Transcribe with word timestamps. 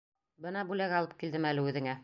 Бына 0.45 0.63
бүләк 0.71 0.97
алып 1.01 1.15
килдем 1.23 1.49
әле 1.53 1.69
үҙеңә. 1.71 1.99